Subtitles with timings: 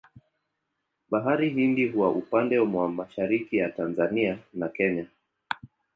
[1.09, 5.05] Bahari Hindi huwa upande mwa mashariki ya Tanzania na Kenya.